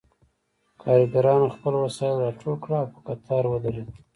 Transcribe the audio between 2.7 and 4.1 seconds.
او په قطار ودرېدل